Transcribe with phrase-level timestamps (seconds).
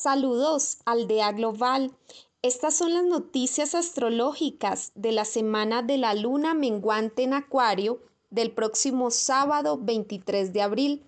[0.00, 1.90] Saludos, Aldea Global.
[2.40, 7.98] Estas son las noticias astrológicas de la semana de la luna menguante en Acuario
[8.30, 11.04] del próximo sábado 23 de abril.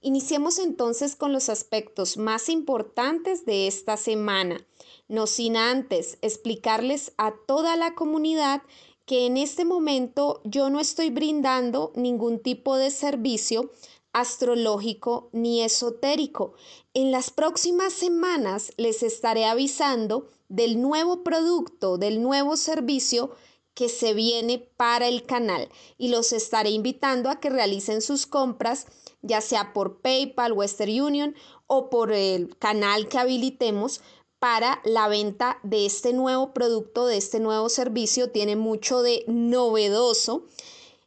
[0.00, 4.66] Iniciemos entonces con los aspectos más importantes de esta semana,
[5.06, 8.62] no sin antes explicarles a toda la comunidad
[9.06, 13.70] que en este momento yo no estoy brindando ningún tipo de servicio
[14.12, 16.54] astrológico ni esotérico.
[16.94, 23.30] En las próximas semanas les estaré avisando del nuevo producto, del nuevo servicio
[23.74, 28.86] que se viene para el canal y los estaré invitando a que realicen sus compras
[29.22, 31.34] ya sea por PayPal, Western Union
[31.66, 34.02] o por el canal que habilitemos
[34.38, 38.30] para la venta de este nuevo producto, de este nuevo servicio.
[38.30, 40.46] Tiene mucho de novedoso.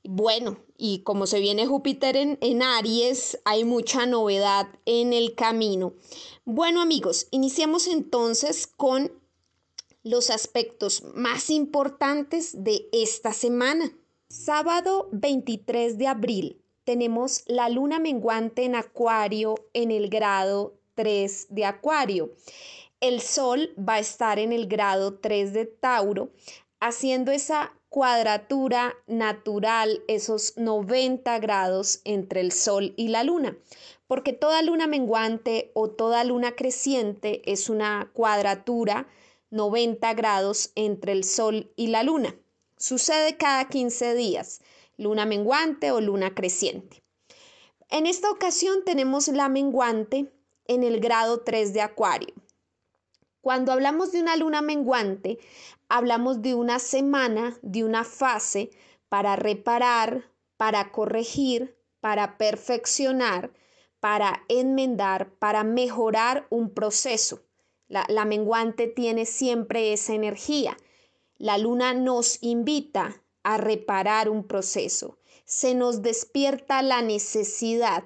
[0.04, 5.94] Bueno, y como se viene Júpiter en, en, Aries, hay mucha novedad en el camino.
[6.44, 9.12] Bueno amigos, iniciamos entonces con
[10.04, 13.92] los aspectos más importantes de esta semana.
[14.28, 21.66] Sábado 23 de abril tenemos la luna menguante en Acuario en el grado 3 de
[21.66, 22.32] Acuario.
[23.02, 26.30] El Sol va a estar en el grado 3 de Tauro,
[26.80, 33.58] haciendo esa cuadratura natural, esos 90 grados entre el Sol y la Luna,
[34.06, 39.08] porque toda luna menguante o toda luna creciente es una cuadratura
[39.50, 42.36] 90 grados entre el Sol y la Luna.
[42.76, 44.60] Sucede cada 15 días,
[44.98, 47.02] luna menguante o luna creciente.
[47.90, 50.34] En esta ocasión tenemos la menguante
[50.68, 52.34] en el grado 3 de Acuario.
[53.46, 55.38] Cuando hablamos de una luna menguante,
[55.90, 58.72] hablamos de una semana, de una fase
[59.10, 63.52] para reparar, para corregir, para perfeccionar,
[64.00, 67.44] para enmendar, para mejorar un proceso.
[67.88, 70.78] La, la, menguante tiene siempre esa energía.
[71.38, 75.18] La luna nos invita a reparar un proceso.
[75.46, 78.04] Se nos despierta la necesidad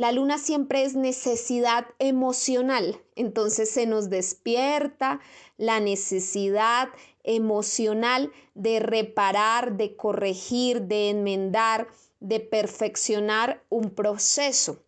[0.00, 5.20] la luna siempre es necesidad emocional, entonces se nos despierta
[5.58, 6.88] la necesidad
[7.24, 11.88] emocional de reparar, de corregir, de enmendar,
[12.20, 14.84] de perfeccionar un proceso.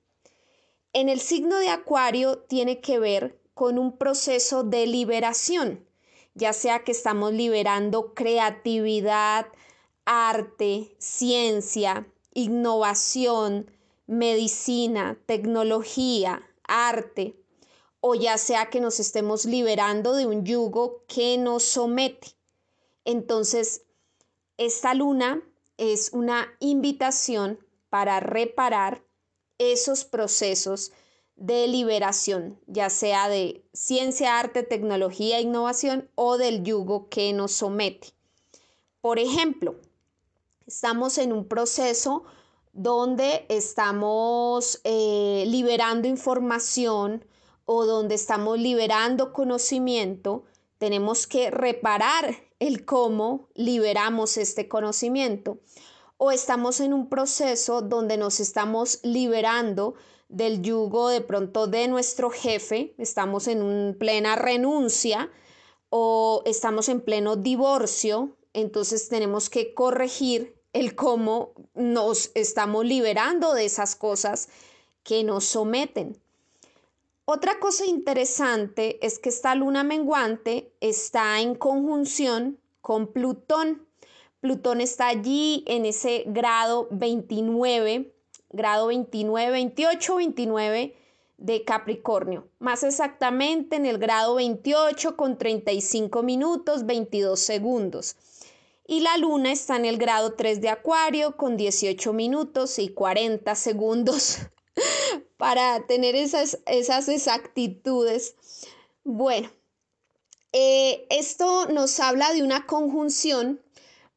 [0.93, 5.87] En el signo de Acuario tiene que ver con un proceso de liberación,
[6.35, 9.47] ya sea que estamos liberando creatividad,
[10.05, 13.71] arte, ciencia, innovación,
[14.07, 17.37] medicina, tecnología, arte,
[18.05, 22.35] o ya sea que nos estemos liberando de un yugo que nos somete.
[23.05, 23.83] Entonces,
[24.59, 25.41] esta luna
[25.79, 29.05] es una invitación para reparar
[29.59, 30.91] esos procesos
[31.37, 38.09] de liberación, ya sea de ciencia, arte, tecnología, innovación o del yugo que nos somete.
[39.01, 39.77] Por ejemplo,
[40.67, 42.25] estamos en un proceso
[42.73, 47.25] donde estamos eh, liberando información
[47.75, 50.45] o donde estamos liberando conocimiento,
[50.77, 55.59] tenemos que reparar el cómo liberamos este conocimiento.
[56.19, 59.95] O estamos en un proceso donde nos estamos liberando
[60.29, 65.31] del yugo de pronto de nuestro jefe, estamos en plena renuncia
[65.89, 73.65] o estamos en pleno divorcio, entonces tenemos que corregir el cómo nos estamos liberando de
[73.65, 74.51] esas cosas
[75.03, 76.21] que nos someten.
[77.35, 83.87] Otra cosa interesante es que esta luna menguante está en conjunción con Plutón.
[84.43, 88.13] Plutón está allí en ese grado 29,
[88.51, 90.95] grado 29, 28, 29
[91.39, 92.49] de Capricornio.
[92.59, 98.15] Más exactamente en el grado 28 con 35 minutos, 22 segundos
[98.87, 103.55] y la luna está en el grado 3 de Acuario con 18 minutos y 40
[103.55, 104.37] segundos
[105.43, 108.37] para tener esas, esas exactitudes.
[109.03, 109.51] Bueno,
[110.53, 113.61] eh, esto nos habla de una conjunción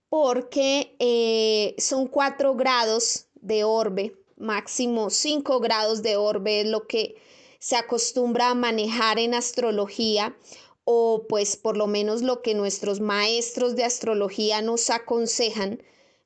[0.08, 7.16] porque eh, son 4 grados de orbe, máximo 5 grados de orbe es lo que
[7.58, 10.38] se acostumbra a manejar en astrología
[10.84, 15.82] o pues por lo menos lo que nuestros maestros de astrología nos aconsejan,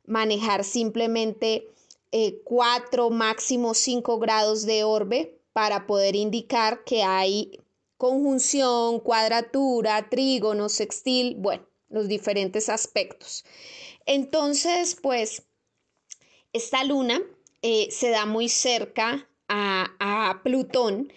[0.05, 1.69] manejar simplemente
[2.11, 7.59] eh, cuatro, máximo cinco grados de orbe para poder indicar que hay
[7.97, 13.43] conjunción, cuadratura, trígono, sextil, bueno, los diferentes aspectos.
[14.05, 15.43] Entonces, pues,
[16.53, 17.21] esta luna
[17.61, 21.11] eh, se da muy cerca a, a Plutón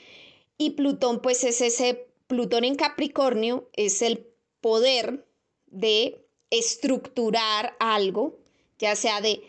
[0.59, 4.27] y Plutón pues es ese Plutón en Capricornio es el
[4.61, 5.27] poder
[5.67, 8.39] de estructurar algo,
[8.79, 9.43] ya sea de,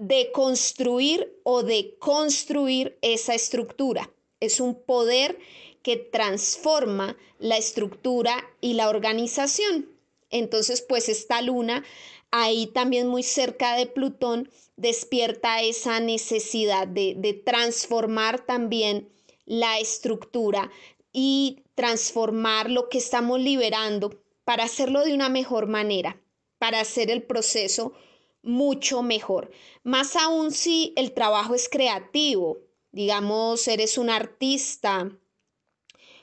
[0.00, 4.10] de construir o de construir esa estructura.
[4.40, 5.38] Es un poder
[5.82, 8.32] que transforma la estructura
[8.62, 9.90] y la organización.
[10.30, 11.84] Entonces, pues esta luna
[12.30, 19.10] ahí también muy cerca de Plutón despierta esa necesidad de, de transformar también
[19.44, 20.70] la estructura
[21.12, 26.18] y transformar lo que estamos liberando para hacerlo de una mejor manera,
[26.58, 27.92] para hacer el proceso
[28.42, 29.50] mucho mejor.
[29.82, 32.58] Más aún si el trabajo es creativo,
[32.92, 35.10] digamos, eres un artista,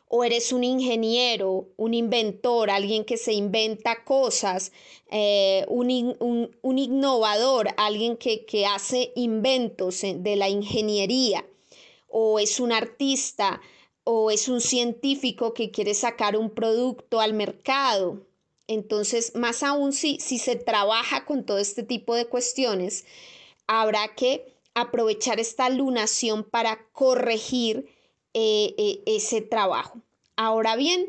[0.09, 4.71] o eres un ingeniero, un inventor, alguien que se inventa cosas,
[5.11, 5.89] eh, un,
[6.77, 11.45] innovador, alguien que, que hace inventos de la ingeniería,
[12.07, 13.61] o es un artista,
[14.05, 18.26] o es un científico que quiere sacar un producto al mercado.
[18.67, 23.05] Entonces, más aún si, si se trabaja con todo este tipo de cuestiones,
[23.65, 27.87] habrá que aprovechar esta lunación para corregir
[28.33, 30.01] eh, eh, ese trabajo.
[30.35, 31.07] Ahora bien,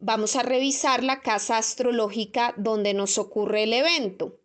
[0.00, 4.36] vamos a revisar la casa astrológica donde nos ocurre el evento.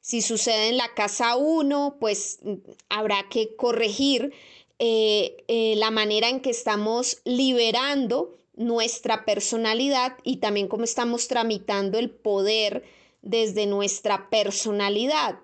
[0.00, 2.54] Si sucede en la casa 1, pues mm,
[2.88, 4.32] habrá que corregir
[4.78, 12.10] eh, la manera en que estamos liberando nuestra personalidad y también cómo estamos tramitando el
[12.10, 12.84] poder
[13.22, 15.38] desde nuestra personalidad.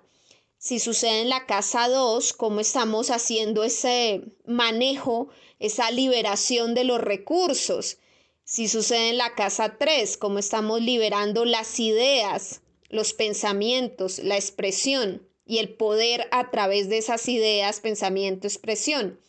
[0.57, 5.29] Si sucede en la casa 2, cómo estamos haciendo ese manejo
[5.59, 7.97] esa liberación de los recursos.
[8.43, 15.27] Si sucede en la casa 3, como estamos liberando las ideas, los pensamientos, la expresión
[15.45, 19.19] y el poder a través de esas ideas, pensamiento, expresión.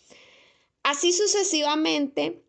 [0.82, 2.42] Así sucesivamente,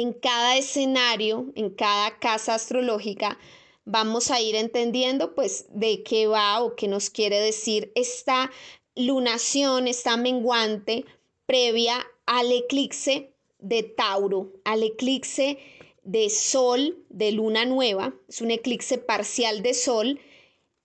[0.00, 3.36] en cada escenario, en cada casa astrológica,
[3.84, 8.50] vamos a ir entendiendo pues de qué va o qué nos quiere decir esta
[8.94, 11.04] lunación, esta menguante
[11.46, 15.58] previa al eclipse de Tauro, al eclipse
[16.04, 20.20] de Sol de Luna Nueva, es un eclipse parcial de Sol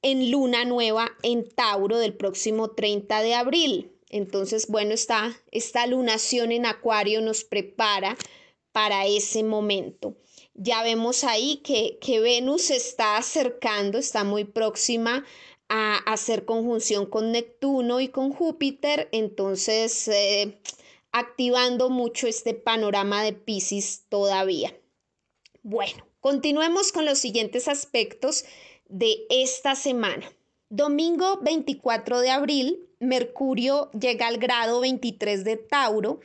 [0.01, 3.91] en Luna Nueva en Tauro del próximo 30 de abril.
[4.09, 8.17] Entonces, bueno, esta, esta lunación en Acuario nos prepara
[8.73, 10.17] para ese momento.
[10.55, 15.23] Ya vemos ahí que, que Venus está acercando, está muy próxima
[15.69, 20.59] a hacer conjunción con Neptuno y con Júpiter, entonces eh,
[21.11, 24.75] activando mucho este panorama de Pisces todavía.
[25.61, 28.43] Bueno, continuemos con los siguientes aspectos
[28.89, 30.29] de esta semana.
[30.69, 36.19] Domingo 24 de abril, Mercurio llega al grado 23 de Tauro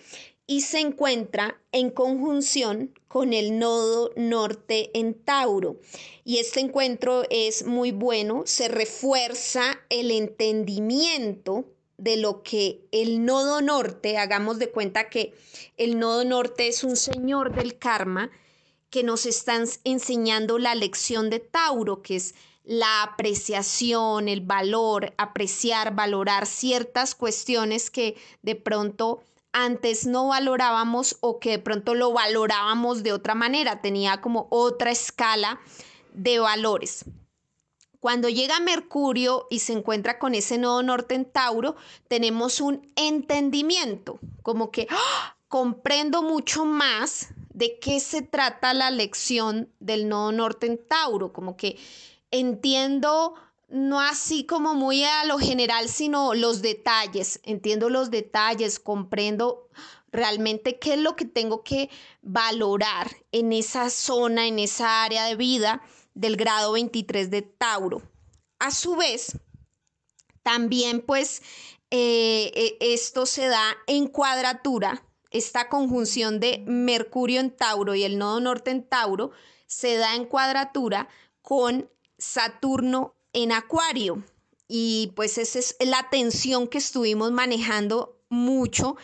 [0.51, 5.77] y se encuentra en conjunción con el nodo norte en Tauro.
[6.25, 11.67] Y este encuentro es muy bueno, se refuerza el entendimiento
[11.99, 15.35] de lo que el nodo norte, hagamos de cuenta que
[15.77, 18.31] el nodo norte es un señor del karma
[18.89, 22.35] que nos están enseñando la lección de Tauro, que es
[22.65, 29.21] la apreciación, el valor, apreciar, valorar ciertas cuestiones que de pronto
[29.53, 34.91] antes no valorábamos o que de pronto lo valorábamos de otra manera, tenía como otra
[34.91, 35.61] escala
[36.13, 37.05] de valores.
[38.01, 41.75] Cuando llega Mercurio y se encuentra con ese nodo norte en Tauro,
[42.07, 45.37] tenemos un entendimiento, como que ¡ah!
[45.49, 51.57] comprendo mucho más de qué se trata la lección del nodo norte en Tauro, como
[51.57, 51.77] que
[52.31, 53.35] entiendo
[53.69, 59.69] no así como muy a lo general, sino los detalles, entiendo los detalles, comprendo
[60.11, 61.91] realmente qué es lo que tengo que
[62.23, 65.83] valorar en esa zona, en esa área de vida
[66.15, 68.03] del grado 23 de Tauro.
[68.59, 69.39] A su vez,
[70.43, 71.43] también pues
[71.91, 78.17] eh, eh, esto se da en cuadratura, esta conjunción de Mercurio en Tauro y el
[78.17, 79.31] nodo norte en Tauro
[79.67, 81.09] se da en cuadratura
[81.43, 84.23] con Saturno en Acuario.
[84.67, 88.97] Y pues esa es la tensión que estuvimos manejando mucho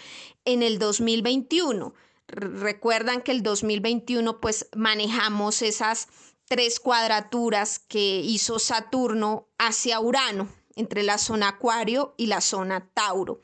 [0.44, 1.94] en el 2021.
[2.26, 6.08] Recuerdan que el 2021 pues manejamos esas
[6.46, 13.40] tres cuadraturas que hizo Saturno hacia Urano, entre la zona Acuario y la zona Tauro.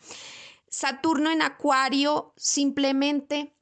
[0.68, 3.54] Saturno en Acuario simplemente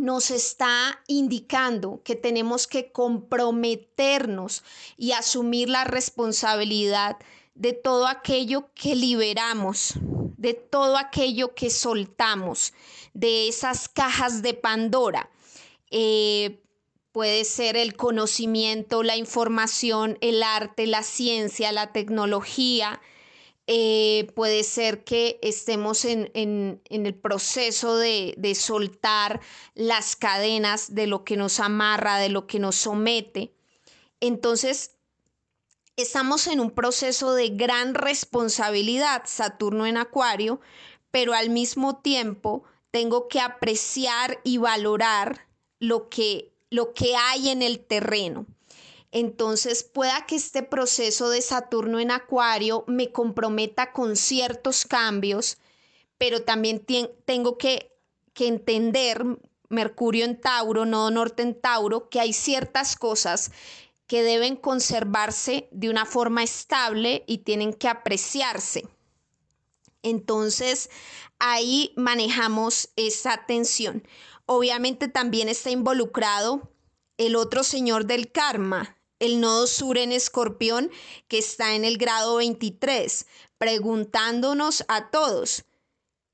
[0.00, 4.64] nos está indicando que tenemos que comprometernos
[4.96, 7.18] y asumir la responsabilidad
[7.54, 9.94] de todo aquello que liberamos,
[10.38, 12.72] de todo aquello que soltamos,
[13.12, 15.28] de esas cajas de Pandora.
[15.90, 16.62] Eh,
[17.12, 23.02] puede ser el conocimiento, la información, el arte, la ciencia, la tecnología.
[23.72, 29.40] Eh, puede ser que estemos en, el proceso de, de soltar
[29.76, 33.54] las cadenas de lo que nos amarra, de lo que nos somete.
[34.18, 34.96] Entonces,
[35.94, 40.60] estamos en un proceso de gran responsabilidad, Saturno en Acuario,
[41.12, 45.46] pero al mismo tiempo tengo que apreciar y valorar
[45.78, 48.46] lo que, lo que hay en el terreno.
[49.12, 55.58] Entonces pueda que este proceso de Saturno en Acuario me comprometa con ciertos cambios,
[56.16, 56.84] pero también
[57.24, 57.92] tengo que,
[58.34, 59.24] que entender,
[59.68, 63.50] Mercurio en Tauro, Nodo Norte en Tauro, que hay ciertas cosas
[64.06, 68.88] que deben conservarse de una forma estable y tienen que apreciarse.
[70.02, 70.90] Entonces,
[71.38, 74.06] ahí manejamos esa tensión.
[74.46, 76.72] Obviamente también está involucrado
[77.18, 80.90] el otro señor del karma, el nodo sur en escorpión,
[81.28, 83.26] que está en el grado 23,
[83.58, 85.64] preguntándonos a todos,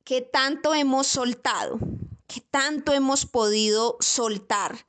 [0.05, 1.79] ¿qué tanto hemos soltado?
[2.27, 4.87] ¿Qué tanto hemos podido soltar?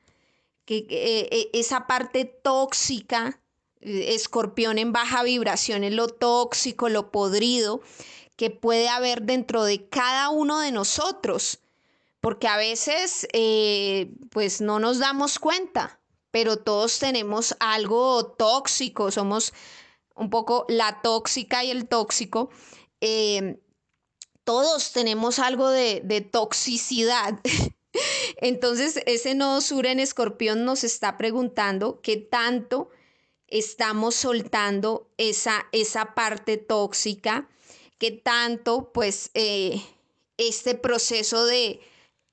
[0.67, 3.39] que eh, eh, esa parte tóxica,
[3.79, 7.81] eh, escorpión en baja vibración es lo tóxico, lo podrido
[8.35, 11.59] que puede haber dentro de cada uno de nosotros,
[12.19, 13.27] porque a veces
[14.29, 15.96] pues no nos damos cuenta,
[16.37, 19.53] pero todos tenemos algo tóxico, somos
[20.13, 22.51] un poco la tóxica y el tóxico.
[24.43, 27.39] todos tenemos algo de, de toxicidad
[28.37, 32.91] Entonces, ese nodo sur en escorpión nos está preguntando qué tanto
[33.47, 37.49] estamos soltando esa, esa parte tóxica,
[37.97, 39.81] qué tanto, pues, eh,
[40.37, 41.79] este proceso de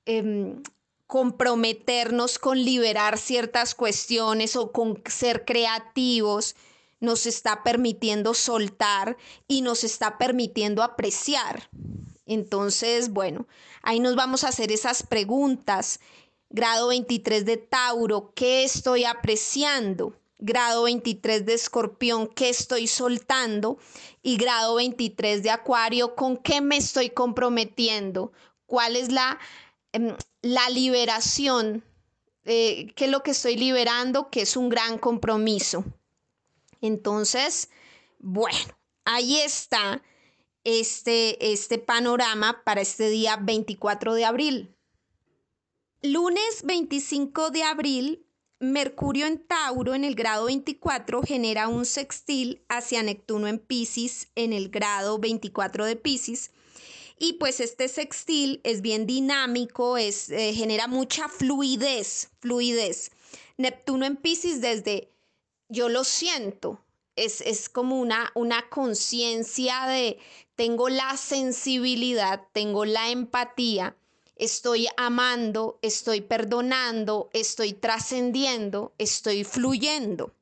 [0.05, 0.61] em,
[1.07, 6.55] comprometernos con liberar ciertas cuestiones o con ser creativos,
[6.99, 11.69] nos está permitiendo soltar y nos está permitiendo apreciar.
[12.25, 13.47] Entonces, bueno,
[13.81, 15.99] ahí nos vamos a hacer esas preguntas.
[16.49, 20.13] Grado 23 de Tauro, ¿qué estoy apreciando?
[20.39, 23.77] Grado 23 de Escorpión, ¿qué estoy soltando?
[24.21, 28.31] Y grado 23 de Acuario, ¿con qué me estoy comprometiendo?
[28.65, 29.39] ¿Cuál es la,
[29.93, 31.83] em, la liberación?
[32.43, 34.29] Eh, ¿Qué es lo que estoy liberando?
[34.29, 35.83] Que es un gran compromiso.
[36.81, 37.69] Entonces,
[38.19, 40.03] bueno, ahí está
[40.63, 44.75] este, este panorama para este día 24 de abril.
[46.03, 48.27] Lunes 25 de abril,
[48.59, 54.53] Mercurio en Tauro en el grado 24 genera un sextil hacia Neptuno en Pisces en
[54.53, 56.51] el grado 24 de Pisces.
[57.17, 63.11] Y pues este sextil es bien dinámico, es, eh, genera mucha fluidez, fluidez.
[63.57, 65.09] Neptuno en Pisces desde
[65.69, 66.81] yo lo siento,
[67.15, 70.17] es, es como una, una conciencia de,
[70.55, 73.95] tengo la sensibilidad, tengo la empatía,
[74.35, 80.33] estoy amando, estoy perdonando, estoy trascendiendo, estoy fluyendo.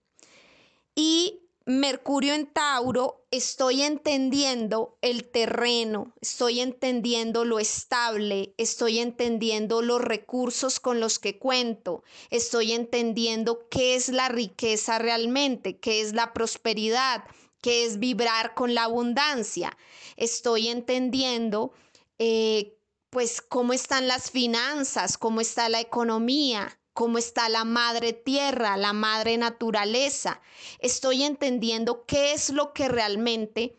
[0.95, 1.32] Y
[1.65, 10.81] Mercurio en Tauro, estoy entendiendo el terreno, estoy entendiendo lo estable, estoy entendiendo los recursos
[10.81, 17.23] con los que cuento, estoy entendiendo qué es la riqueza realmente, qué es la prosperidad,
[17.61, 19.77] qué es vibrar con la abundancia.
[20.17, 21.71] Estoy entendiendo
[22.19, 22.77] eh,
[23.09, 28.93] pues cómo están las finanzas, cómo está la economía, cómo está la madre tierra, la
[28.93, 30.41] madre naturaleza.
[30.79, 33.75] Estoy entendiendo qué es lo que realmente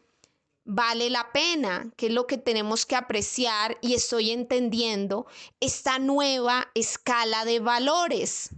[0.65, 5.27] vale la pena, qué es lo que tenemos que apreciar y estoy entendiendo
[5.61, 8.51] esta nueva escala de valores.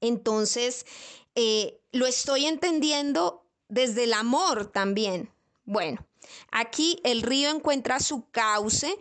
[0.00, 0.86] Entonces,
[1.34, 5.32] eh, lo estoy entendiendo desde el amor también.
[5.64, 6.05] Bueno,
[6.50, 8.98] aquí el río encuentra su cauce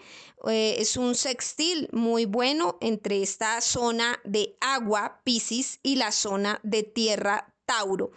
[0.47, 6.59] eh, es un sextil muy bueno entre esta zona de agua, Piscis, y la zona
[6.63, 8.11] de tierra, Tauro.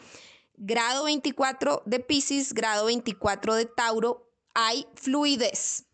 [0.56, 5.86] Grado 24 de Piscis, grado 24 de Tauro, hay fluidez.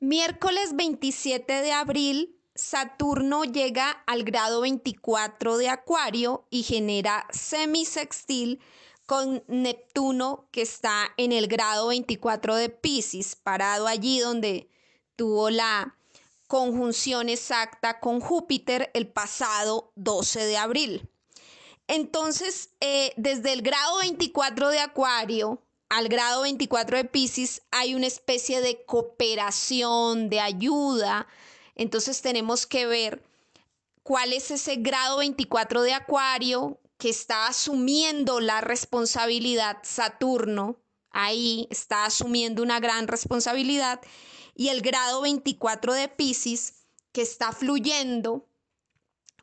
[0.00, 8.60] Miércoles 27 de abril, Saturno llega al grado 24 de Acuario y genera semisextil
[9.08, 14.68] con Neptuno que está en el grado 24 de Piscis, parado allí donde
[15.16, 15.96] tuvo la
[16.46, 21.08] conjunción exacta con Júpiter el pasado 12 de abril.
[21.86, 28.06] Entonces, eh, desde el grado 24 de Acuario al grado 24 de Pisces hay una
[28.06, 31.26] especie de cooperación, de ayuda.
[31.76, 33.22] Entonces tenemos que ver
[34.08, 39.78] ¿Cuál es ese grado 24 de Acuario que está asumiendo la responsabilidad?
[39.82, 44.00] Saturno, ahí está asumiendo una gran responsabilidad.
[44.54, 48.48] Y el grado 24 de Pisces, que está fluyendo,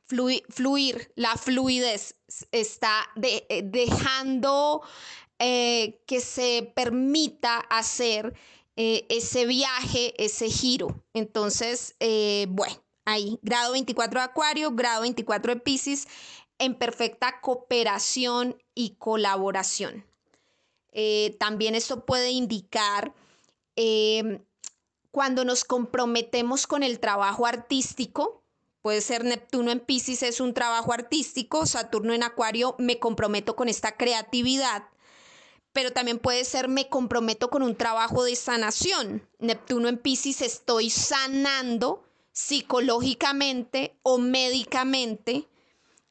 [0.07, 2.15] fluir, la fluidez,
[2.51, 4.81] está eh, dejando
[5.39, 8.33] eh, que se permita hacer
[8.75, 11.03] eh, ese viaje, ese giro.
[11.13, 11.95] Entonces,
[12.49, 16.07] bueno ahí, grado 24 de Acuario, grado 24 de Pisces,
[16.59, 20.05] en perfecta cooperación y colaboración.
[20.91, 23.13] Eh, también esto puede indicar
[23.75, 24.41] em,
[25.11, 28.43] cuando nos comprometemos con el trabajo artístico,
[28.81, 33.67] puede ser Neptuno en Pisces, es un trabajo artístico, Saturno en Acuario, me comprometo con
[33.67, 34.83] esta creatividad,
[35.73, 39.27] pero también puede ser me comprometo con un trabajo de sanación.
[39.39, 45.47] Neptuno en Pisces, estoy sanando psicológicamente o médicamente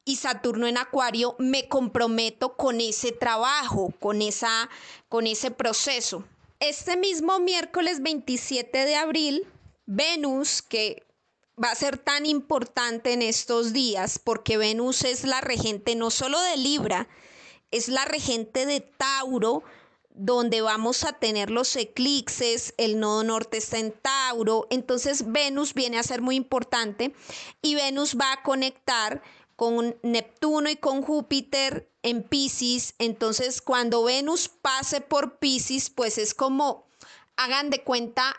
[0.05, 4.69] y Saturno en Acuario, me comprometo con ese trabajo, con, esa,
[5.09, 6.23] con ese proceso.
[6.59, 9.47] Este mismo miércoles 27 de abril,
[9.87, 11.03] Venus, que
[11.61, 16.39] va a ser tan importante en estos días, porque Venus es la regente no solo
[16.39, 17.07] de Libra,
[17.71, 19.63] es la regente de Tauro,
[20.11, 25.97] donde vamos a tener los eclipses, el nodo norte está en Tauro, entonces Venus viene
[25.97, 27.13] a ser muy importante
[27.61, 29.21] y Venus va a conectar
[29.55, 36.33] con Neptuno y con Júpiter en Pisces, entonces cuando Venus pase por Pisces, pues es
[36.33, 36.87] como,
[37.35, 38.35] hagan de cuenta,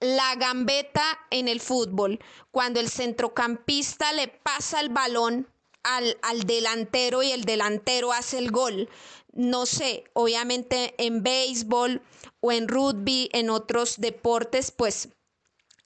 [0.00, 5.46] la gambeta en el fútbol, cuando el centrocampista le pasa el balón
[5.82, 8.88] al, al delantero y el delantero hace el gol.
[9.32, 12.02] No sé, obviamente en béisbol
[12.40, 15.10] o en rugby, en otros deportes, pues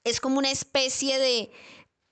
[0.03, 1.51] es como una especie de,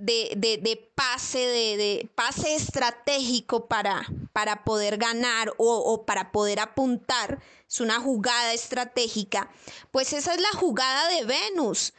[0.04, 7.42] de, pase, de, pase estratégico para, para poder ganar o, o, para poder apuntar.
[7.68, 9.52] Es una jugada estratégica.
[9.92, 11.94] Pues esa es la jugada de Venus.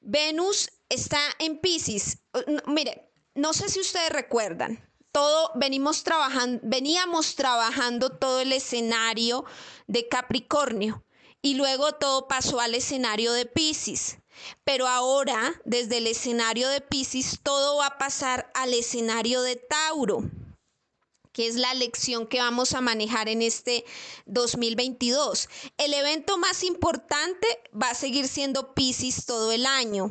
[0.00, 2.18] Venus está en Pisces.
[2.66, 9.44] Mire, no sé si ustedes recuerdan, todo, venimos trabajando, veníamos trabajando todo el escenario
[9.86, 11.04] de Capricornio
[11.40, 14.18] y luego todo pasó al escenario de Pisces.
[14.64, 20.22] Pero ahora, desde el escenario de Pisces, todo va a pasar al escenario de Tauro,
[21.32, 23.84] que es la lección que vamos a manejar en este
[24.26, 25.48] 2022.
[25.76, 27.46] El evento más importante
[27.80, 30.10] va a seguir siendo Pisces todo el año.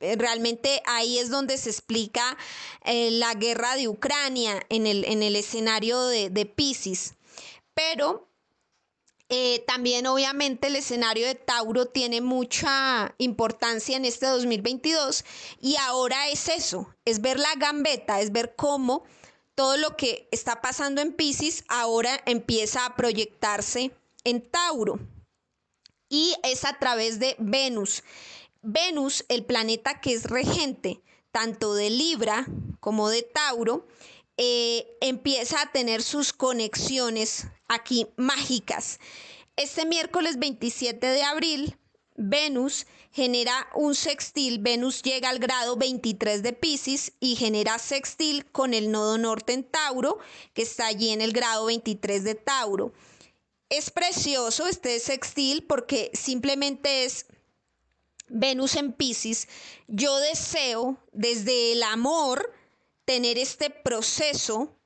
[0.00, 2.36] Eh, realmente ahí es donde se explica
[2.84, 7.14] eh, la guerra de Ucrania en el, en el escenario de, de Pisces.
[7.74, 8.28] Pero
[9.28, 15.24] eh, también obviamente el escenario de Tauro tiene mucha importancia en este 2022
[15.60, 19.04] y ahora es eso, es ver la gambeta, es ver cómo
[19.56, 23.90] todo lo que está pasando en Pisces ahora empieza a proyectarse
[24.22, 25.00] en Tauro
[26.08, 28.04] y es a través de Venus.
[28.62, 31.00] Venus, el planeta que es regente
[31.32, 32.46] tanto de Libra
[32.80, 33.86] como de Tauro,
[34.36, 39.00] eh, empieza a tener sus conexiones aquí mágicas.
[39.56, 41.78] Este miércoles 27 de abril,
[42.16, 48.74] Venus genera un sextil, Venus llega al grado 23 de Pisces y genera sextil con
[48.74, 50.18] el nodo norte en Tauro,
[50.52, 52.92] que está allí en el grado 23 de Tauro.
[53.70, 57.26] Es precioso este sextil porque simplemente es
[58.28, 59.48] Venus en Pisces,
[59.86, 62.52] yo deseo desde el amor
[63.06, 64.76] tener este proceso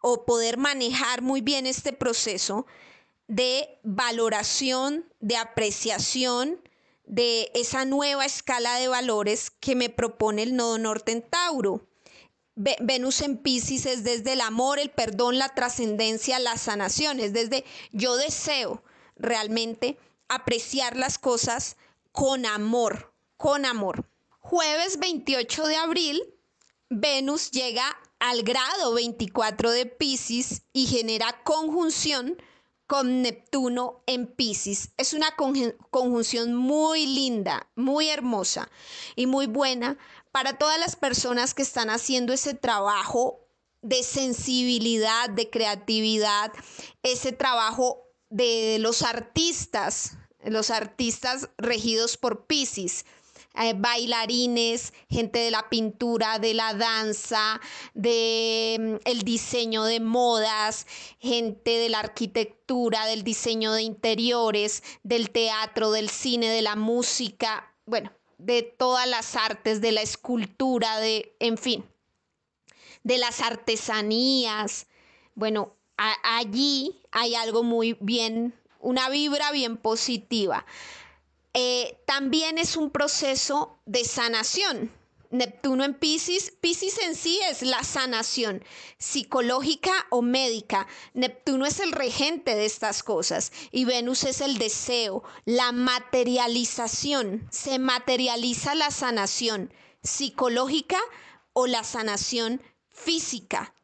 [0.00, 2.66] o poder manejar muy bien este proceso
[3.26, 6.60] de valoración, de apreciación
[7.06, 11.86] de esa nueva escala de valores que me propone el nodo norte en Tauro.
[12.54, 17.64] Venus en Pisces es desde el amor, el perdón, la trascendencia, la sanación, es desde
[17.92, 18.82] yo deseo
[19.16, 21.76] realmente apreciar las cosas
[22.12, 24.04] con amor, con amor.
[24.40, 26.31] Jueves 28 de abril,
[26.94, 27.84] Venus llega
[28.18, 32.36] al grado 24 de Pisces y genera conjunción
[32.86, 34.92] con Neptuno en Pisces.
[34.98, 38.70] Es una conjunción muy linda, muy hermosa
[39.16, 39.96] y muy buena
[40.32, 43.40] para todas las personas que están haciendo ese trabajo
[43.80, 46.52] de sensibilidad, de creatividad,
[47.02, 53.06] ese trabajo de los artistas, los artistas regidos por Pisces.
[53.54, 57.60] Eh, bailarines, gente de la pintura, de la danza,
[57.92, 60.86] de mm, el diseño de modas,
[61.18, 67.74] gente de la arquitectura, del diseño de interiores, del teatro, del cine, de la música,
[67.84, 71.84] bueno, de todas las artes, de la escultura, de, en fin.
[73.02, 74.86] de las artesanías.
[75.34, 80.64] Bueno, allí hay algo muy bien, una vibra bien positiva.
[81.54, 84.90] Eh, también es un proceso de sanación.
[85.30, 88.62] Neptuno en Pisces, Pisces en sí es la sanación
[88.98, 90.86] psicológica o médica.
[91.14, 97.48] Neptuno es el regente de estas cosas y Venus es el deseo, la materialización.
[97.50, 100.98] Se materializa la sanación psicológica
[101.54, 102.60] o la sanación
[102.90, 103.74] física.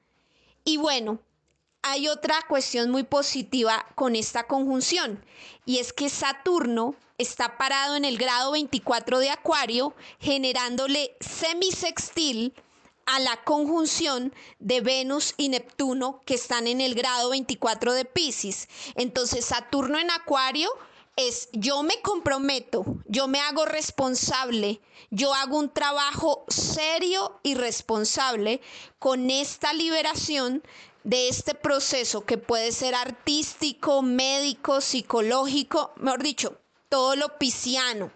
[0.65, 1.19] Y bueno,
[1.81, 5.25] hay otra cuestión muy positiva con esta conjunción
[5.65, 12.55] y es que Saturno está parado en el grado 24 de Acuario, generándole semisextil
[13.07, 18.69] a la conjunción de Venus y Neptuno que están en el grado 24 de Pisces.
[18.95, 20.71] Entonces Saturno en Acuario
[21.17, 28.61] es yo me comprometo, yo me hago responsable, yo hago un trabajo serio y responsable
[28.99, 30.63] con esta liberación
[31.03, 38.11] de este proceso que puede ser artístico, médico, psicológico, mejor dicho, todo lo pisciano.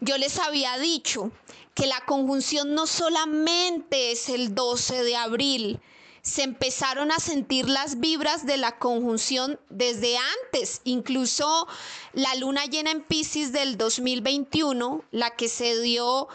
[0.00, 1.30] Yo les había dicho
[1.74, 5.80] que la conjunción no solamente es el 12 de abril,
[6.22, 11.68] se empezaron a sentir las vibras de la conjunción desde antes, incluso
[12.14, 16.26] la luna llena en Pisces del 2021, la que se dio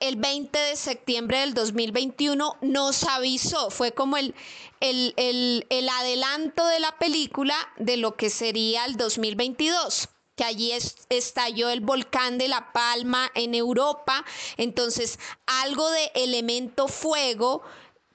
[0.00, 4.34] el 20 de septiembre del 2021, nos avisó, fue como el,
[4.80, 5.14] el,
[5.70, 10.72] el adelanto de la película de lo que sería el 2022 que allí
[11.08, 14.24] estalló el volcán de La Palma en Europa,
[14.56, 17.62] entonces algo de elemento fuego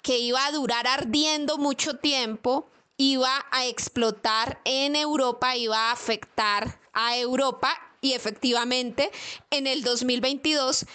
[0.02, 6.80] que iba a durar ardiendo mucho tiempo, iba a explotar en Europa, iba a afectar
[6.94, 9.12] a Europa y efectivamente
[9.50, 10.86] en el 2022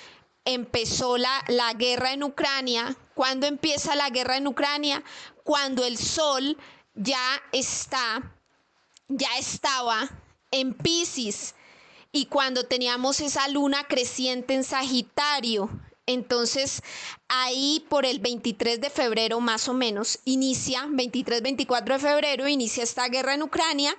[0.47, 2.97] empezó la, la guerra en Ucrania.
[3.15, 5.05] ¿Cuándo empieza la guerra en Ucrania?
[5.45, 6.57] Cuando el sol
[6.95, 8.35] ya está,
[9.09, 10.09] ya estaba
[10.51, 11.55] en Pisces
[12.13, 15.71] y cuando teníamos esa luna creciente en Sagitario.
[16.07, 16.83] Entonces,
[17.29, 23.09] ahí por el 23 de febrero más o menos inicia, 23-24 de febrero inicia esta
[23.09, 23.95] guerra en Ucrania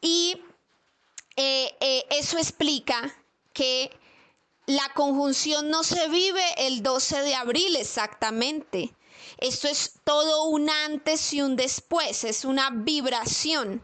[0.00, 0.40] y
[1.36, 3.12] eh, eh, eso explica
[3.52, 3.90] que
[4.66, 8.94] la conjunción no se vive el 12 de abril exactamente.
[9.38, 13.82] Esto es todo un antes y un después, es una vibración.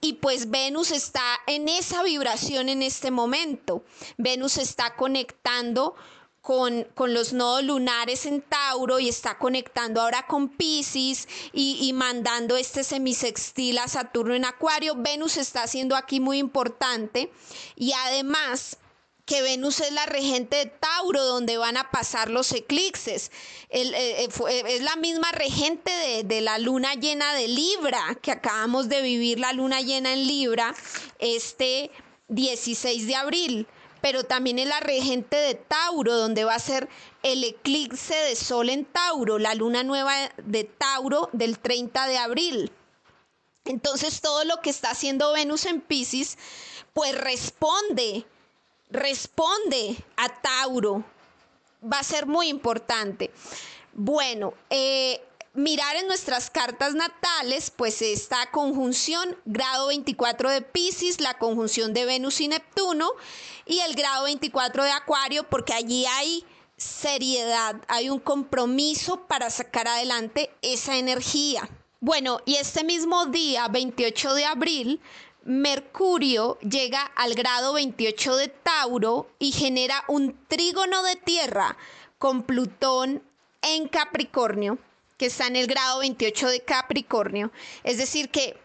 [0.00, 3.84] Y pues Venus está en esa vibración en este momento.
[4.16, 5.94] Venus está conectando
[6.42, 12.56] con, los nodos lunares en Tauro y está conectando ahora con Pisces y, y, mandando
[12.56, 14.94] este semisextil a Saturno en Acuario.
[14.96, 17.30] Venus está siendo aquí muy importante
[17.76, 18.78] y además
[19.30, 23.30] que Venus es la regente de Tauro, donde van a pasar los eclipses.
[23.68, 28.32] Eh, eh, eh, es la misma regente de, de, la luna llena de Libra, que
[28.32, 30.74] acabamos de vivir la luna llena en Libra
[31.20, 31.92] este
[32.26, 33.68] 16 de abril.
[34.00, 36.88] Pero también es la regente de Tauro, donde va a ser
[37.22, 42.72] el eclipse de Sol en Tauro, la luna nueva de Tauro del 30 de abril.
[43.64, 46.36] Entonces todo lo que está haciendo Venus en Pisces,
[46.94, 48.26] pues responde
[48.90, 51.04] responde a Tauro.
[51.82, 53.30] Va a ser muy importante.
[53.92, 55.22] Bueno, eh,
[55.54, 62.04] mirar en nuestras cartas natales, pues esta conjunción, grado 24 de Pisces, la conjunción de
[62.04, 63.10] Venus y Neptuno,
[63.66, 66.44] y el grado 24 de Acuario, porque allí hay
[66.76, 71.68] seriedad, hay un compromiso para sacar adelante esa energía.
[72.00, 75.00] Bueno, y este mismo día, 28 de abril,
[75.44, 81.76] Mercurio llega al grado 28 de Tauro y genera un trígono de tierra
[82.18, 83.22] con Plutón
[83.62, 84.78] en Capricornio,
[85.16, 87.50] que está en el grado 28 de Capricornio.
[87.84, 88.56] Es decir, que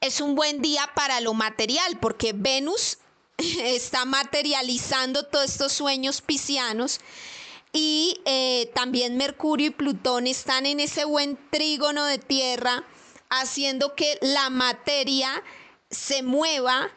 [0.00, 2.98] es un buen día para lo material, porque Venus
[3.38, 7.00] está materializando todos estos sueños piscianos
[7.72, 12.84] y eh, también Mercurio y Plutón están en ese buen trígono de tierra
[13.40, 15.42] haciendo que la materia
[15.90, 16.90] se mueva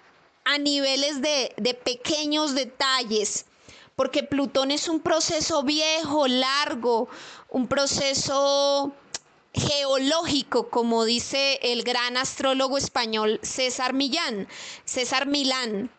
[0.45, 3.45] a niveles de, pequeños detalles,
[3.95, 7.09] porque Plutón es un proceso viejo, largo,
[7.49, 8.93] un proceso
[9.53, 14.47] geológico, como dice el gran astrólogo español César Millán,
[14.85, 15.89] César Milán.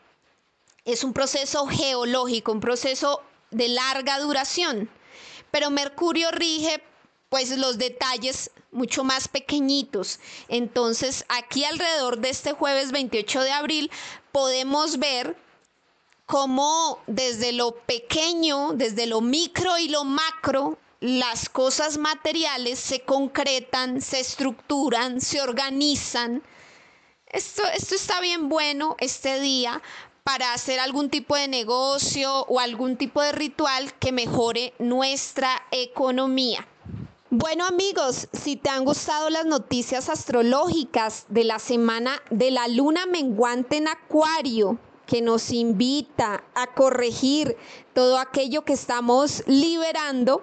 [0.85, 4.89] Es un proceso geológico, un proceso de larga duración.
[5.51, 6.83] Pero Mercurio rige
[7.29, 10.21] pues los detalles mucho más pequeñitos.
[10.49, 13.91] Entonces, aquí alrededor de este jueves 28 de abril
[14.33, 15.37] podemos ver
[16.27, 24.03] cómo desde lo pequeño, desde lo micro y lo macro, las cosas materiales se concretan,
[24.03, 26.43] se estructuran, se organizan.
[27.27, 29.81] Esto, esto está bien bueno este día
[30.25, 36.67] para hacer algún tipo de negocio o algún tipo de ritual que mejore nuestra economía.
[37.31, 43.05] Bueno amigos, si te han gustado las noticias astrológicas de la semana de la luna
[43.05, 47.55] menguante en Acuario, que nos invita a corregir
[47.93, 50.43] todo aquello que estamos liberando,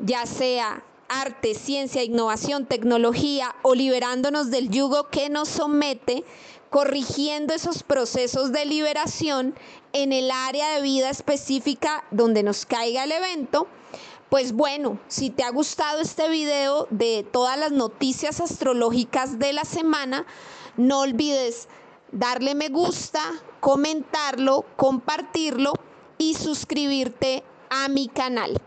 [0.00, 6.24] ya sea arte, ciencia, innovación, tecnología o liberándonos del yugo que nos somete,
[6.68, 9.54] corrigiendo esos procesos de liberación
[9.92, 13.68] en el área de vida específica donde nos caiga el evento,
[14.34, 19.64] pues bueno, si te ha gustado este video de todas las noticias astrológicas de la
[19.64, 20.26] semana,
[20.76, 21.68] no olvides
[22.10, 23.20] darle me gusta,
[23.60, 25.72] comentarlo, compartirlo
[26.18, 28.60] y suscribirte a mi canal.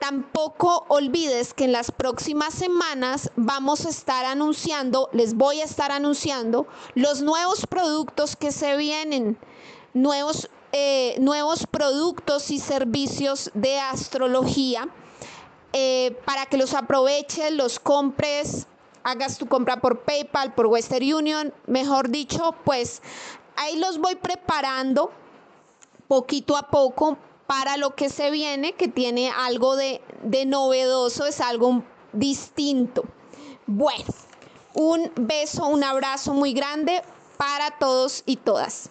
[0.00, 5.92] Tampoco olvides que en las próximas semanas vamos a estar anunciando, les voy a estar
[5.92, 9.38] anunciando los nuevos productos que se vienen,
[9.94, 14.88] nuevos eh, nuevos productos y servicios de astrología
[15.72, 18.66] eh, para que los aproveches, los compres,
[19.02, 23.02] hagas tu compra por PayPal, por Western Union, mejor dicho, pues
[23.56, 25.10] ahí los voy preparando
[26.08, 31.40] poquito a poco para lo que se viene, que tiene algo de, de novedoso, es
[31.40, 33.04] algo distinto.
[33.66, 34.04] Bueno,
[34.74, 37.02] un beso, un abrazo muy grande
[37.36, 38.90] para todos y todas.